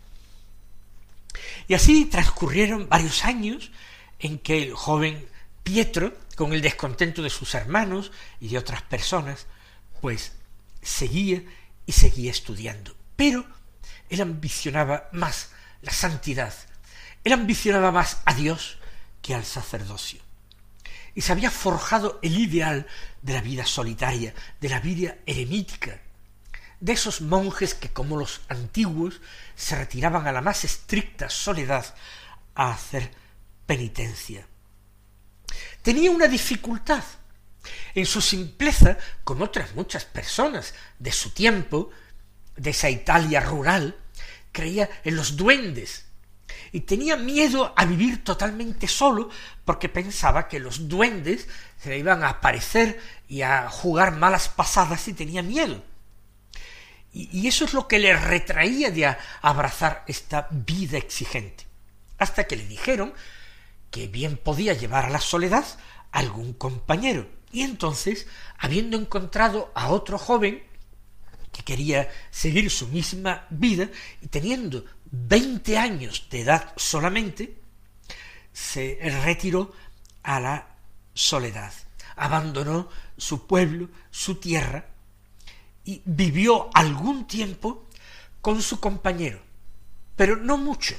Y 1.69 1.73
así 1.73 2.03
transcurrieron 2.03 2.89
varios 2.89 3.23
años 3.23 3.71
en 4.19 4.39
que 4.39 4.61
el 4.61 4.73
joven 4.73 5.25
Pietro, 5.63 6.13
con 6.35 6.51
el 6.51 6.61
descontento 6.61 7.23
de 7.23 7.29
sus 7.29 7.55
hermanos 7.55 8.11
y 8.41 8.49
de 8.49 8.57
otras 8.57 8.81
personas, 8.81 9.47
pues 10.01 10.33
seguía 10.81 11.41
y 11.85 11.93
seguía 11.93 12.31
estudiando. 12.31 12.93
Pero 13.15 13.45
él 14.09 14.19
ambicionaba 14.19 15.07
más 15.13 15.51
la 15.81 15.93
santidad, 15.93 16.53
él 17.23 17.31
ambicionaba 17.31 17.93
más 17.93 18.17
a 18.25 18.33
Dios 18.33 18.79
que 19.21 19.33
al 19.33 19.45
sacerdocio. 19.45 20.26
Y 21.17 21.21
se 21.21 21.31
había 21.31 21.49
forjado 21.49 22.19
el 22.21 22.37
ideal 22.37 22.85
de 23.23 23.33
la 23.33 23.41
vida 23.41 23.65
solitaria, 23.65 24.35
de 24.61 24.69
la 24.69 24.79
vida 24.79 25.17
eremítica, 25.25 25.99
de 26.79 26.93
esos 26.93 27.21
monjes 27.21 27.73
que 27.73 27.89
como 27.89 28.17
los 28.17 28.41
antiguos 28.49 29.19
se 29.55 29.75
retiraban 29.75 30.27
a 30.27 30.31
la 30.31 30.41
más 30.41 30.63
estricta 30.63 31.29
soledad 31.29 31.95
a 32.53 32.71
hacer 32.71 33.09
penitencia 33.65 34.45
tenía 35.87 36.11
una 36.11 36.27
dificultad. 36.27 37.01
En 37.95 38.05
su 38.05 38.19
simpleza, 38.19 38.97
con 39.23 39.41
otras 39.41 39.73
muchas 39.73 40.03
personas 40.03 40.73
de 40.99 41.13
su 41.13 41.29
tiempo, 41.29 41.91
de 42.57 42.71
esa 42.71 42.89
Italia 42.89 43.39
rural, 43.39 43.95
creía 44.51 44.89
en 45.05 45.15
los 45.15 45.37
duendes 45.37 46.06
y 46.71 46.81
tenía 46.81 47.17
miedo 47.17 47.73
a 47.75 47.85
vivir 47.85 48.23
totalmente 48.23 48.87
solo 48.87 49.29
porque 49.65 49.89
pensaba 49.89 50.47
que 50.47 50.59
los 50.59 50.87
duendes 50.87 51.47
se 51.77 51.89
le 51.89 51.99
iban 51.99 52.23
a 52.23 52.29
aparecer 52.29 52.99
y 53.27 53.41
a 53.41 53.69
jugar 53.69 54.15
malas 54.15 54.49
pasadas 54.49 55.07
y 55.07 55.13
tenía 55.13 55.43
miedo. 55.43 55.83
Y, 57.13 57.47
eso 57.47 57.65
es 57.65 57.73
lo 57.73 57.87
que 57.87 57.99
le 57.99 58.15
retraía 58.15 58.91
de 58.91 59.15
abrazar 59.41 60.03
esta 60.07 60.47
vida 60.51 60.97
exigente. 60.97 61.65
Hasta 62.19 62.45
que 62.45 62.55
le 62.55 62.67
dijeron 62.67 63.13
que 63.89 64.07
bien 64.07 64.37
podía 64.37 64.73
llevar 64.73 65.05
a 65.05 65.09
la 65.09 65.21
soledad 65.21 65.65
algún 66.11 66.53
compañero. 66.53 67.27
Y 67.51 67.61
entonces, 67.61 68.27
habiendo 68.57 68.97
encontrado 68.97 69.71
a 69.73 69.89
otro 69.89 70.19
joven 70.19 70.63
que 71.51 71.63
quería 71.63 72.09
seguir 72.29 72.69
su 72.69 72.87
misma 72.87 73.47
vida 73.49 73.89
y 74.21 74.27
teniendo 74.27 74.85
veinte 75.25 75.77
años 75.77 76.27
de 76.29 76.41
edad 76.41 76.73
solamente, 76.75 77.57
se 78.53 78.99
retiró 79.23 79.73
a 80.23 80.39
la 80.39 80.67
soledad, 81.13 81.73
abandonó 82.15 82.89
su 83.17 83.47
pueblo, 83.47 83.89
su 84.11 84.35
tierra, 84.35 84.85
y 85.83 86.01
vivió 86.05 86.69
algún 86.73 87.27
tiempo 87.27 87.87
con 88.41 88.61
su 88.61 88.79
compañero, 88.79 89.41
pero 90.15 90.35
no 90.35 90.57
mucho, 90.57 90.95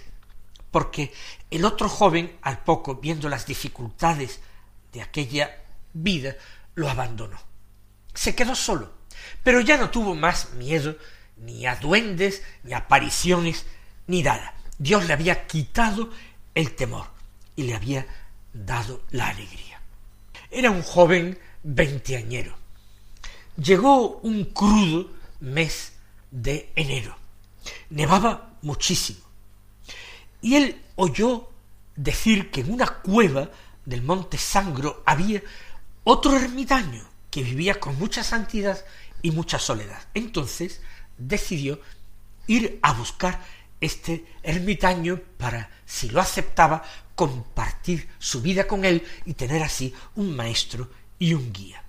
porque 0.70 1.12
el 1.50 1.64
otro 1.64 1.88
joven, 1.88 2.38
al 2.42 2.62
poco, 2.64 2.96
viendo 2.96 3.28
las 3.28 3.46
dificultades 3.46 4.40
de 4.92 5.02
aquella 5.02 5.62
vida, 5.92 6.36
lo 6.74 6.88
abandonó. 6.88 7.38
Se 8.14 8.34
quedó 8.34 8.54
solo, 8.54 8.92
pero 9.42 9.60
ya 9.60 9.76
no 9.76 9.90
tuvo 9.90 10.14
más 10.14 10.52
miedo 10.54 10.96
ni 11.36 11.66
a 11.66 11.76
duendes, 11.76 12.42
ni 12.62 12.72
apariciones, 12.72 13.66
ni 14.08 14.22
nada. 14.22 14.54
Dios 14.78 15.06
le 15.06 15.12
había 15.12 15.46
quitado 15.46 16.10
el 16.54 16.74
temor 16.74 17.06
y 17.54 17.62
le 17.62 17.74
había 17.74 18.06
dado 18.52 19.02
la 19.10 19.28
alegría. 19.28 19.80
Era 20.50 20.70
un 20.70 20.82
joven 20.82 21.38
veinteañero. 21.62 22.56
Llegó 23.56 24.18
un 24.18 24.44
crudo 24.46 25.10
mes 25.40 25.92
de 26.30 26.72
enero. 26.74 27.16
Nevaba 27.90 28.56
muchísimo 28.62 29.28
y 30.40 30.56
él 30.56 30.82
oyó 30.96 31.48
decir 31.96 32.50
que 32.50 32.60
en 32.60 32.72
una 32.72 32.86
cueva 32.86 33.50
del 33.84 34.02
monte 34.02 34.38
Sangro 34.38 35.02
había 35.04 35.42
otro 36.04 36.36
ermitaño 36.36 37.04
que 37.30 37.42
vivía 37.42 37.80
con 37.80 37.98
mucha 37.98 38.22
santidad 38.22 38.84
y 39.22 39.30
mucha 39.30 39.58
soledad. 39.58 40.00
Entonces 40.14 40.80
decidió 41.16 41.80
ir 42.46 42.78
a 42.82 42.92
buscar 42.92 43.42
este 43.80 44.24
ermitaño 44.42 45.20
para, 45.36 45.70
si 45.86 46.08
lo 46.10 46.20
aceptaba, 46.20 46.82
compartir 47.14 48.08
su 48.18 48.40
vida 48.40 48.66
con 48.66 48.84
él 48.84 49.06
y 49.24 49.34
tener 49.34 49.62
así 49.62 49.94
un 50.14 50.36
maestro 50.36 50.88
y 51.18 51.34
un 51.34 51.52
guía. 51.52 51.82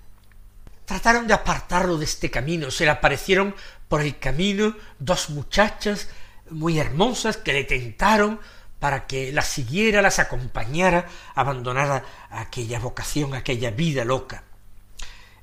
Trataron 0.84 1.26
de 1.26 1.34
apartarlo 1.34 1.98
de 1.98 2.04
este 2.04 2.30
camino, 2.30 2.70
se 2.70 2.84
le 2.84 2.90
aparecieron 2.90 3.54
por 3.88 4.00
el 4.00 4.18
camino 4.18 4.76
dos 4.98 5.30
muchachas 5.30 6.08
muy 6.50 6.78
hermosas 6.78 7.36
que 7.36 7.52
le 7.52 7.64
tentaron 7.64 8.40
para 8.80 9.06
que 9.06 9.30
las 9.30 9.46
siguiera, 9.46 10.02
las 10.02 10.18
acompañara, 10.18 11.06
abandonara 11.34 12.02
aquella 12.30 12.80
vocación, 12.80 13.34
aquella 13.34 13.70
vida 13.70 14.04
loca. 14.04 14.42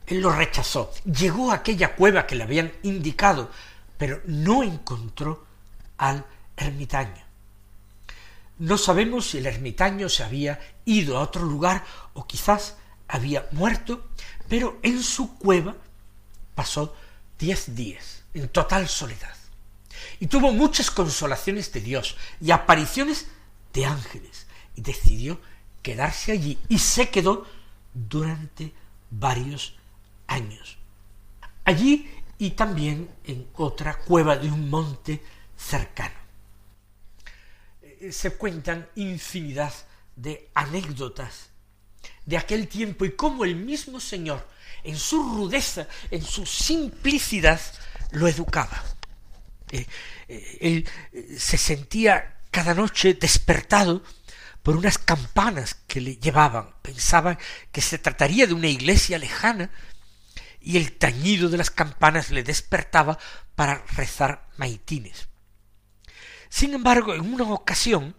Él 0.08 0.22
lo 0.22 0.32
rechazó, 0.32 0.92
llegó 1.06 1.52
a 1.52 1.56
aquella 1.56 1.96
cueva 1.96 2.26
que 2.26 2.36
le 2.36 2.44
habían 2.44 2.74
indicado, 2.84 3.50
pero 3.98 4.22
no 4.26 4.64
encontró 4.64 5.46
al 5.98 6.26
ermitaño. 6.58 7.24
No 8.60 8.78
sabemos 8.78 9.30
si 9.30 9.38
el 9.38 9.46
ermitaño 9.46 10.10
se 10.10 10.24
había 10.24 10.60
ido 10.84 11.18
a 11.18 11.22
otro 11.22 11.44
lugar 11.44 11.86
o 12.14 12.26
quizás 12.26 12.76
había 13.08 13.48
muerto, 13.52 14.10
pero 14.50 14.80
en 14.82 15.04
su 15.04 15.38
cueva 15.38 15.76
pasó 16.56 16.96
diez 17.38 17.76
días 17.76 18.24
en 18.34 18.50
total 18.50 18.88
soledad. 18.88 19.36
Y 20.20 20.28
tuvo 20.28 20.52
muchas 20.52 20.90
consolaciones 20.90 21.72
de 21.72 21.82
Dios 21.82 22.18
y 22.42 22.52
apariciones 22.52 23.28
de 23.74 23.86
ángeles. 23.86 24.48
Y 24.76 24.82
decidió 24.82 25.40
quedarse 25.82 26.32
allí 26.32 26.58
y 26.68 26.80
se 26.80 27.10
quedó 27.10 27.46
durante 27.94 28.74
varios 29.10 29.76
años. 30.28 30.78
Allí 31.64 32.12
y 32.38 32.52
también 32.52 33.10
en 33.24 33.48
otra 33.56 33.98
cueva 33.98 34.38
de 34.38 34.52
un 34.52 34.70
monte 34.70 35.24
cercano. 35.56 36.27
Eh, 38.00 38.12
se 38.12 38.32
cuentan 38.32 38.88
infinidad 38.96 39.74
de 40.16 40.50
anécdotas 40.54 41.50
de 42.26 42.38
aquel 42.38 42.68
tiempo 42.68 43.06
y 43.06 43.12
cómo 43.12 43.46
el 43.46 43.56
mismo 43.56 44.00
Señor, 44.00 44.48
en 44.84 44.98
su 44.98 45.24
rudeza, 45.24 45.88
en 46.12 46.22
su 46.24 46.46
simplicidad, 46.46 47.60
lo 48.12 48.28
educaba. 48.28 48.84
Eh, 49.72 49.86
eh, 50.28 50.58
él 50.62 51.38
se 51.40 51.58
sentía 51.58 52.38
cada 52.52 52.74
noche 52.74 53.14
despertado 53.14 54.04
por 54.62 54.76
unas 54.76 54.98
campanas 54.98 55.76
que 55.88 56.02
le 56.02 56.18
llevaban. 56.18 56.74
Pensaba 56.82 57.38
que 57.72 57.82
se 57.82 57.98
trataría 57.98 58.48
de 58.48 58.54
una 58.54 58.68
iglesia 58.68 59.18
lejana 59.18 59.70
y 60.62 60.78
el 60.78 60.92
tañido 60.94 61.50
de 61.50 61.58
las 61.58 61.72
campanas 61.72 62.30
le 62.30 62.44
despertaba 62.44 63.18
para 63.56 63.84
rezar 63.96 64.48
maitines. 64.58 65.30
Sin 66.50 66.74
embargo, 66.74 67.14
en 67.14 67.34
una 67.34 67.44
ocasión, 67.46 68.16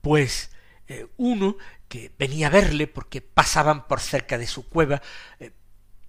pues 0.00 0.50
eh, 0.86 1.06
uno 1.16 1.56
que 1.88 2.12
venía 2.18 2.48
a 2.48 2.50
verle 2.50 2.86
porque 2.86 3.20
pasaban 3.20 3.86
por 3.86 4.00
cerca 4.00 4.36
de 4.36 4.46
su 4.46 4.68
cueva 4.68 5.00
eh, 5.38 5.52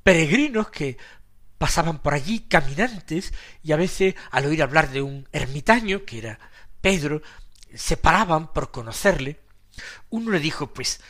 peregrinos 0.04 0.70
que 0.70 0.98
pasaban 1.58 2.02
por 2.02 2.14
allí 2.14 2.42
caminantes 2.42 3.34
y 3.64 3.72
a 3.72 3.78
veces 3.78 4.16
al 4.32 4.46
oír 4.46 4.62
hablar 4.62 4.90
de 4.90 5.02
un 5.02 5.28
ermitaño 5.32 6.04
que 6.06 6.18
era 6.20 6.40
Pedro 6.82 7.22
se 7.74 7.98
paraban 7.98 8.52
por 8.54 8.72
conocerle. 8.72 9.40
Uno 10.10 10.32
le 10.32 10.40
dijo 10.40 10.74
pues 10.74 11.02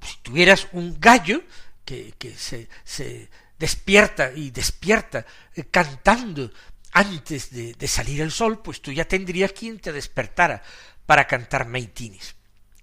si 0.00 0.16
tuvieras 0.22 0.68
un 0.72 0.98
gallo 0.98 1.42
que, 1.84 2.14
que 2.18 2.34
se, 2.34 2.68
se 2.84 3.30
despierta 3.58 4.32
y 4.32 4.50
despierta 4.50 5.24
eh, 5.54 5.64
cantando 5.64 6.50
antes 6.94 7.50
de, 7.50 7.88
salir 7.88 8.22
el 8.22 8.30
sol, 8.30 8.62
pues 8.62 8.80
tú 8.80 8.92
ya 8.92 9.04
tendrías 9.04 9.52
quien 9.52 9.80
te 9.80 9.92
despertara 9.92 10.62
para 11.06 11.26
cantar 11.26 11.66
maitines. 11.66 12.36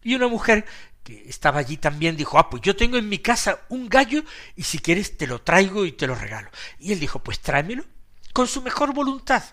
Y 0.04 0.16
una 0.16 0.28
mujer 0.28 0.66
que 1.02 1.24
estaba 1.30 1.60
allí 1.60 1.78
también 1.78 2.18
dijo, 2.18 2.38
ah, 2.38 2.50
pues 2.50 2.62
yo 2.62 2.76
tengo 2.76 2.98
en 2.98 3.08
mi 3.08 3.20
casa 3.20 3.62
un 3.70 3.88
gallo 3.88 4.24
y 4.58 4.64
si 4.64 4.80
quieres 4.80 5.18
te 5.18 5.28
lo 5.28 5.42
traigo 5.42 5.86
y 5.86 5.94
te 5.94 6.08
lo 6.08 6.16
regalo. 6.16 6.52
Y 6.78 6.92
él 6.92 7.00
dijo, 7.00 7.20
pues 7.20 7.40
tráemelo, 7.40 7.86
con 8.34 8.48
su 8.48 8.62
mejor 8.62 8.94
voluntad. 8.94 9.44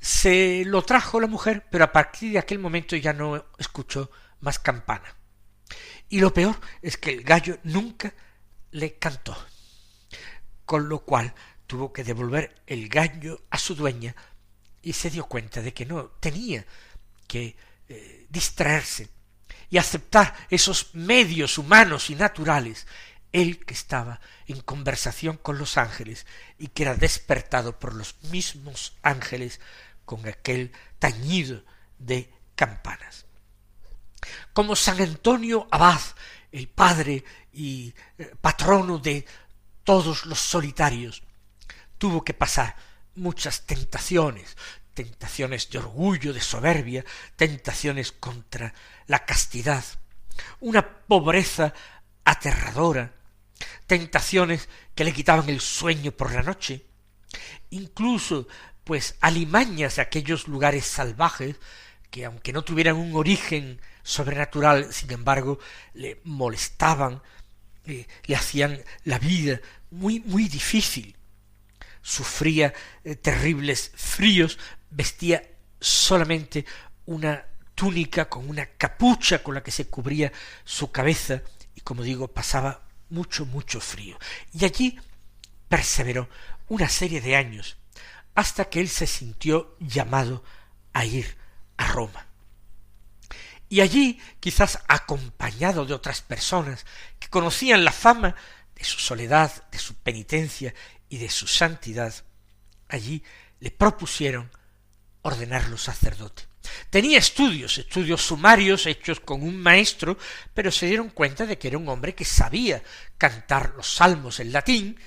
Se 0.00 0.64
lo 0.64 0.80
trajo 0.80 1.20
la 1.20 1.26
mujer, 1.26 1.66
pero 1.70 1.84
a 1.84 1.92
partir 1.92 2.32
de 2.32 2.38
aquel 2.38 2.58
momento 2.58 2.96
ya 2.96 3.12
no 3.12 3.44
escuchó 3.58 4.10
más 4.40 4.58
campana. 4.58 5.14
Y 6.08 6.20
lo 6.20 6.32
peor 6.32 6.58
es 6.80 6.96
que 6.96 7.10
el 7.10 7.24
gallo 7.24 7.58
nunca 7.62 8.14
le 8.70 8.94
cantó, 8.94 9.36
con 10.64 10.88
lo 10.88 11.00
cual 11.00 11.34
tuvo 11.72 11.90
que 11.90 12.04
devolver 12.04 12.54
el 12.66 12.90
gallo 12.90 13.44
a 13.48 13.56
su 13.56 13.74
dueña 13.74 14.14
y 14.82 14.92
se 14.92 15.08
dio 15.08 15.24
cuenta 15.24 15.62
de 15.62 15.72
que 15.72 15.86
no 15.86 16.04
tenía 16.20 16.66
que 17.26 17.56
eh, 17.88 18.26
distraerse 18.28 19.08
y 19.70 19.78
aceptar 19.78 20.34
esos 20.50 20.94
medios 20.94 21.56
humanos 21.56 22.10
y 22.10 22.14
naturales, 22.14 22.86
él 23.32 23.64
que 23.64 23.72
estaba 23.72 24.20
en 24.46 24.60
conversación 24.60 25.38
con 25.38 25.56
los 25.56 25.78
ángeles 25.78 26.26
y 26.58 26.66
que 26.66 26.82
era 26.82 26.94
despertado 26.94 27.78
por 27.78 27.94
los 27.94 28.22
mismos 28.24 28.98
ángeles 29.00 29.58
con 30.04 30.28
aquel 30.28 30.72
tañido 30.98 31.64
de 31.98 32.30
campanas. 32.54 33.24
Como 34.52 34.76
San 34.76 35.00
Antonio 35.00 35.68
Abad, 35.70 36.02
el 36.50 36.68
padre 36.68 37.24
y 37.50 37.94
eh, 38.18 38.34
patrono 38.42 38.98
de 38.98 39.24
todos 39.84 40.26
los 40.26 40.38
solitarios, 40.38 41.22
tuvo 42.02 42.24
que 42.24 42.34
pasar 42.34 42.74
muchas 43.14 43.64
tentaciones, 43.64 44.56
tentaciones 44.92 45.70
de 45.70 45.78
orgullo, 45.78 46.32
de 46.32 46.40
soberbia, 46.40 47.04
tentaciones 47.36 48.10
contra 48.10 48.74
la 49.06 49.24
castidad, 49.24 49.84
una 50.58 50.84
pobreza 51.06 51.72
aterradora, 52.24 53.12
tentaciones 53.86 54.68
que 54.96 55.04
le 55.04 55.12
quitaban 55.12 55.48
el 55.48 55.60
sueño 55.60 56.10
por 56.10 56.32
la 56.32 56.42
noche, 56.42 56.84
incluso 57.70 58.48
pues 58.82 59.14
alimañas 59.20 59.94
de 59.94 60.02
aquellos 60.02 60.48
lugares 60.48 60.84
salvajes 60.84 61.54
que 62.10 62.24
aunque 62.24 62.52
no 62.52 62.62
tuvieran 62.62 62.96
un 62.96 63.14
origen 63.14 63.80
sobrenatural, 64.02 64.92
sin 64.92 65.12
embargo, 65.12 65.60
le 65.94 66.20
molestaban, 66.24 67.22
eh, 67.86 68.08
le 68.24 68.34
hacían 68.34 68.82
la 69.04 69.20
vida 69.20 69.60
muy, 69.92 70.18
muy 70.18 70.48
difícil. 70.48 71.16
Sufría 72.02 72.74
eh, 73.04 73.16
terribles 73.16 73.92
fríos, 73.94 74.58
vestía 74.90 75.42
solamente 75.80 76.64
una 77.06 77.46
túnica 77.74 78.28
con 78.28 78.48
una 78.48 78.66
capucha 78.66 79.42
con 79.42 79.54
la 79.54 79.62
que 79.62 79.70
se 79.70 79.88
cubría 79.88 80.32
su 80.64 80.90
cabeza 80.90 81.42
y 81.74 81.80
como 81.80 82.02
digo 82.02 82.28
pasaba 82.28 82.82
mucho 83.08 83.46
mucho 83.46 83.80
frío 83.80 84.18
y 84.52 84.64
allí 84.64 85.00
perseveró 85.68 86.28
una 86.68 86.88
serie 86.88 87.20
de 87.20 87.34
años 87.34 87.78
hasta 88.34 88.66
que 88.66 88.80
él 88.80 88.88
se 88.88 89.06
sintió 89.06 89.76
llamado 89.80 90.44
a 90.92 91.04
ir 91.04 91.36
a 91.76 91.86
Roma. 91.88 92.26
Y 93.68 93.80
allí, 93.80 94.20
quizás 94.40 94.80
acompañado 94.88 95.86
de 95.86 95.94
otras 95.94 96.20
personas 96.20 96.84
que 97.18 97.28
conocían 97.28 97.84
la 97.84 97.92
fama 97.92 98.34
de 98.74 98.84
su 98.84 98.98
soledad, 98.98 99.50
de 99.70 99.78
su 99.78 99.94
penitencia 99.94 100.74
y 101.12 101.18
de 101.18 101.28
su 101.28 101.46
santidad, 101.46 102.14
allí 102.88 103.22
le 103.60 103.70
propusieron 103.70 104.50
ordenarlo 105.20 105.76
sacerdote. 105.76 106.44
Tenía 106.88 107.18
estudios, 107.18 107.76
estudios 107.76 108.22
sumarios 108.22 108.86
hechos 108.86 109.20
con 109.20 109.42
un 109.42 109.60
maestro, 109.60 110.16
pero 110.54 110.72
se 110.72 110.86
dieron 110.86 111.10
cuenta 111.10 111.44
de 111.44 111.58
que 111.58 111.68
era 111.68 111.76
un 111.76 111.86
hombre 111.90 112.14
que 112.14 112.24
sabía 112.24 112.82
cantar 113.18 113.74
los 113.76 113.92
salmos 113.92 114.40
en 114.40 114.52
latín, 114.52 114.98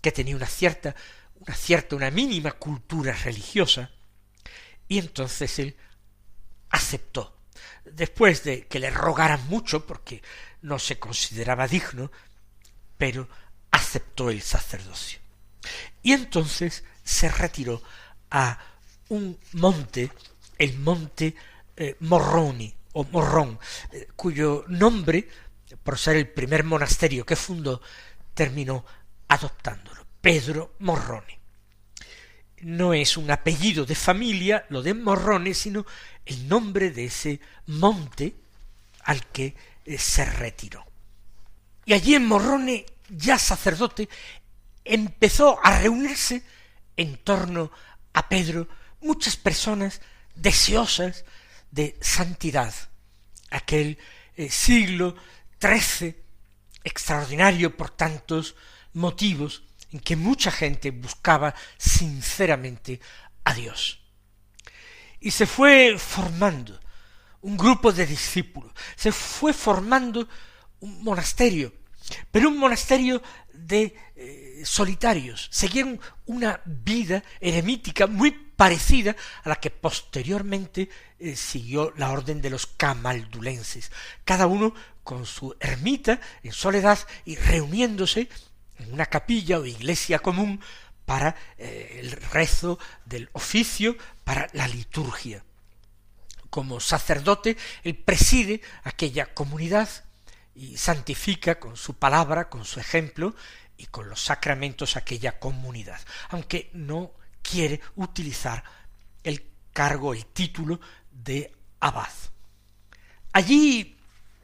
que 0.00 0.10
tenía 0.10 0.34
una 0.34 0.48
cierta, 0.48 0.96
una 1.36 1.54
cierta, 1.54 1.94
una 1.94 2.10
mínima 2.10 2.50
cultura 2.50 3.12
religiosa, 3.12 3.92
y 4.88 4.98
entonces 4.98 5.56
él 5.60 5.76
aceptó. 6.70 7.38
Después 7.84 8.42
de 8.42 8.66
que 8.66 8.80
le 8.80 8.90
rogaran 8.90 9.46
mucho, 9.46 9.86
porque 9.86 10.20
no 10.62 10.80
se 10.80 10.98
consideraba 10.98 11.68
digno, 11.68 12.10
pero 12.98 13.28
aceptó 13.70 14.30
el 14.30 14.42
sacerdocio. 14.42 15.23
Y 16.02 16.12
entonces 16.12 16.84
se 17.02 17.28
retiró 17.28 17.82
a 18.30 18.58
un 19.08 19.38
monte, 19.52 20.10
el 20.58 20.78
monte 20.78 21.34
eh, 21.76 21.96
Morroni 22.00 22.74
o 22.92 23.04
Morrón, 23.04 23.58
eh, 23.92 24.08
cuyo 24.16 24.64
nombre, 24.68 25.28
por 25.82 25.98
ser 25.98 26.16
el 26.16 26.28
primer 26.28 26.64
monasterio 26.64 27.26
que 27.26 27.36
fundó, 27.36 27.80
terminó 28.32 28.84
adoptándolo, 29.28 30.06
Pedro 30.20 30.74
Morroni. 30.80 31.38
no 32.62 32.94
es 32.94 33.16
un 33.16 33.30
apellido 33.30 33.84
de 33.84 33.94
familia, 33.94 34.64
lo 34.70 34.82
de 34.82 34.94
Morrone, 34.94 35.52
sino 35.52 35.84
el 36.24 36.48
nombre 36.48 36.90
de 36.90 37.06
ese 37.06 37.40
monte 37.66 38.34
al 39.04 39.26
que 39.26 39.54
eh, 39.84 39.98
se 39.98 40.24
retiró. 40.24 40.84
Y 41.84 41.92
allí 41.92 42.14
en 42.14 42.26
Morrone, 42.26 42.86
ya 43.10 43.38
sacerdote, 43.38 44.08
empezó 44.84 45.58
a 45.62 45.78
reunirse 45.78 46.42
en 46.96 47.16
torno 47.16 47.70
a 48.12 48.28
Pedro 48.28 48.68
muchas 49.00 49.36
personas 49.36 50.00
deseosas 50.34 51.24
de 51.70 51.96
santidad. 52.00 52.74
Aquel 53.50 53.98
eh, 54.36 54.50
siglo 54.50 55.16
XIII, 55.60 56.16
extraordinario 56.82 57.76
por 57.76 57.90
tantos 57.90 58.54
motivos, 58.92 59.62
en 59.92 60.00
que 60.00 60.16
mucha 60.16 60.50
gente 60.50 60.90
buscaba 60.90 61.54
sinceramente 61.78 63.00
a 63.44 63.54
Dios. 63.54 64.00
Y 65.20 65.30
se 65.30 65.46
fue 65.46 65.96
formando 65.98 66.80
un 67.42 67.56
grupo 67.56 67.92
de 67.92 68.06
discípulos, 68.06 68.72
se 68.96 69.12
fue 69.12 69.52
formando 69.52 70.28
un 70.80 71.02
monasterio, 71.02 71.72
pero 72.30 72.48
un 72.48 72.58
monasterio 72.58 73.22
de 73.52 73.94
eh, 74.16 74.43
solitarios, 74.64 75.48
seguían 75.50 76.00
una 76.26 76.60
vida 76.64 77.22
eremítica 77.40 78.06
muy 78.06 78.30
parecida 78.30 79.16
a 79.42 79.48
la 79.48 79.56
que 79.56 79.70
posteriormente 79.70 80.88
eh, 81.18 81.36
siguió 81.36 81.92
la 81.96 82.10
orden 82.12 82.40
de 82.40 82.50
los 82.50 82.66
camaldulenses, 82.66 83.90
cada 84.24 84.46
uno 84.46 84.74
con 85.02 85.26
su 85.26 85.54
ermita 85.60 86.20
en 86.42 86.52
soledad 86.52 86.98
y 87.24 87.36
reuniéndose 87.36 88.28
en 88.78 88.92
una 88.92 89.06
capilla 89.06 89.58
o 89.58 89.66
iglesia 89.66 90.18
común 90.18 90.60
para 91.04 91.36
eh, 91.58 92.00
el 92.00 92.12
rezo 92.12 92.78
del 93.04 93.28
oficio, 93.32 93.96
para 94.24 94.48
la 94.52 94.66
liturgia. 94.68 95.44
Como 96.48 96.80
sacerdote, 96.80 97.56
él 97.82 97.96
preside 97.96 98.62
aquella 98.84 99.26
comunidad 99.34 99.88
y 100.54 100.76
santifica 100.76 101.58
con 101.58 101.76
su 101.76 101.94
palabra, 101.94 102.48
con 102.48 102.64
su 102.64 102.80
ejemplo 102.80 103.34
y 103.76 103.86
con 103.86 104.08
los 104.08 104.22
sacramentos 104.22 104.96
aquella 104.96 105.38
comunidad, 105.38 106.00
aunque 106.30 106.70
no 106.74 107.12
quiere 107.42 107.80
utilizar 107.96 108.62
el 109.22 109.44
cargo, 109.72 110.14
el 110.14 110.26
título 110.26 110.80
de 111.10 111.52
abad. 111.80 112.12
Allí 113.32 113.96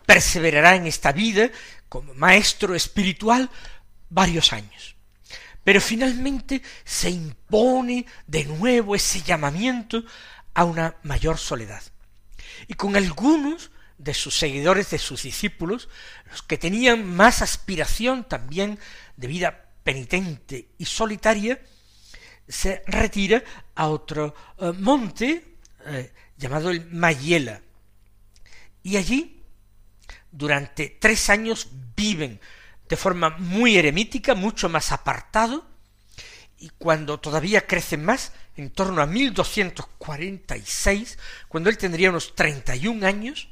perseverará 0.05 0.75
en 0.75 0.87
esta 0.87 1.12
vida 1.12 1.51
como 1.88 2.14
maestro 2.14 2.75
espiritual 2.75 3.49
varios 4.09 4.53
años. 4.53 4.97
Pero 5.62 5.81
finalmente 5.81 6.62
se 6.85 7.11
impone 7.11 8.07
de 8.27 8.45
nuevo 8.45 8.95
ese 8.95 9.23
llamamiento 9.23 10.03
a 10.55 10.64
una 10.64 10.97
mayor 11.03 11.38
soledad. 11.38 11.83
Y 12.66 12.75
con 12.75 12.97
algunos 12.97 13.71
de 13.99 14.14
sus 14.14 14.37
seguidores, 14.37 14.90
de 14.90 14.99
sus 14.99 15.23
discípulos, 15.23 15.88
los 16.31 16.43
que 16.43 16.57
tenían 16.57 17.05
más 17.05 17.43
aspiración 17.43 18.25
también 18.25 18.79
de 19.20 19.28
vida 19.28 19.68
penitente 19.85 20.70
y 20.78 20.87
solitaria, 20.87 21.61
se 22.48 22.83
retira 22.87 23.44
a 23.74 23.88
otro 23.88 24.35
eh, 24.59 24.72
monte 24.72 25.59
eh, 25.87 26.12
llamado 26.38 26.70
el 26.70 26.87
Mayela. 26.87 27.61
Y 28.83 28.96
allí, 28.96 29.42
durante 30.33 30.96
tres 30.98 31.28
años, 31.28 31.68
viven 31.94 32.40
de 32.88 32.96
forma 32.96 33.37
muy 33.38 33.76
eremítica, 33.76 34.35
mucho 34.35 34.70
más 34.70 34.90
apartado, 34.90 35.68
y 36.59 36.70
cuando 36.78 37.20
todavía 37.20 37.66
crecen 37.66 38.02
más, 38.04 38.33
en 38.56 38.70
torno 38.70 39.02
a 39.02 39.06
1246, 39.06 41.18
cuando 41.48 41.68
él 41.68 41.76
tendría 41.76 42.09
unos 42.09 42.35
31 42.35 43.06
años, 43.06 43.50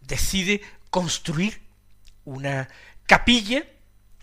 decide 0.00 0.60
construir 0.90 1.62
una 2.24 2.66
capilla 3.06 3.64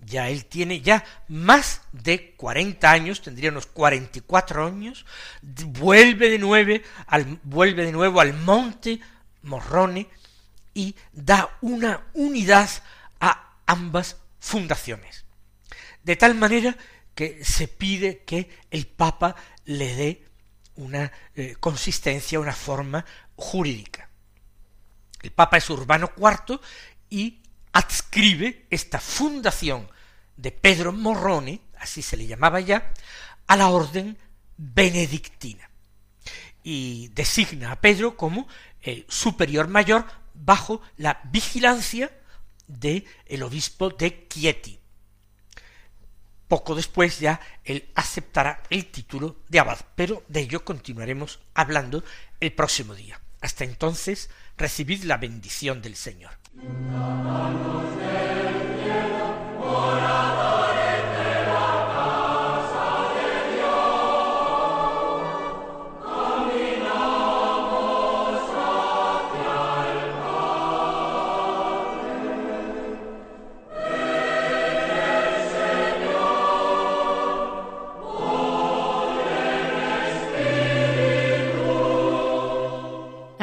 ya 0.00 0.28
él 0.28 0.44
tiene 0.46 0.80
ya 0.80 1.04
más 1.28 1.82
de 1.92 2.34
40 2.36 2.90
años, 2.90 3.22
tendría 3.22 3.50
unos 3.50 3.66
44 3.66 4.66
años, 4.66 5.04
vuelve 5.42 6.30
de 6.30 6.82
al, 7.06 7.38
vuelve 7.42 7.84
de 7.84 7.92
nuevo 7.92 8.20
al 8.20 8.32
monte 8.34 9.00
Morrone 9.42 10.08
y 10.74 10.94
da 11.12 11.56
una 11.60 12.06
unidad 12.14 12.70
a 13.20 13.47
ambas 13.68 14.16
fundaciones. 14.40 15.24
De 16.02 16.16
tal 16.16 16.34
manera 16.34 16.76
que 17.14 17.44
se 17.44 17.68
pide 17.68 18.24
que 18.24 18.50
el 18.70 18.86
Papa 18.86 19.36
le 19.64 19.94
dé 19.94 20.24
una 20.76 21.12
eh, 21.34 21.56
consistencia, 21.60 22.40
una 22.40 22.54
forma 22.54 23.04
jurídica. 23.36 24.08
El 25.22 25.32
Papa 25.32 25.58
es 25.58 25.68
Urbano 25.70 26.10
IV 26.16 26.60
y 27.10 27.42
adscribe 27.72 28.66
esta 28.70 29.00
fundación 29.00 29.88
de 30.36 30.52
Pedro 30.52 30.92
Morrone, 30.92 31.60
así 31.78 32.02
se 32.02 32.16
le 32.16 32.26
llamaba 32.26 32.60
ya, 32.60 32.92
a 33.46 33.56
la 33.56 33.68
orden 33.68 34.16
benedictina 34.56 35.68
y 36.62 37.08
designa 37.08 37.72
a 37.72 37.80
Pedro 37.80 38.16
como 38.16 38.46
el 38.80 39.04
superior 39.08 39.68
mayor 39.68 40.06
bajo 40.34 40.80
la 40.96 41.20
vigilancia 41.24 42.10
de 42.68 43.04
el 43.26 43.42
obispo 43.42 43.90
de 43.90 44.28
Chieti. 44.28 44.78
Poco 46.46 46.74
después 46.74 47.20
ya 47.20 47.40
él 47.64 47.90
aceptará 47.94 48.62
el 48.70 48.86
título 48.86 49.36
de 49.48 49.58
abad, 49.58 49.78
pero 49.94 50.22
de 50.28 50.40
ello 50.40 50.64
continuaremos 50.64 51.40
hablando 51.54 52.04
el 52.40 52.52
próximo 52.52 52.94
día. 52.94 53.20
Hasta 53.40 53.64
entonces, 53.64 54.30
recibid 54.56 55.04
la 55.04 55.18
bendición 55.18 55.82
del 55.82 55.94
Señor. 55.94 56.32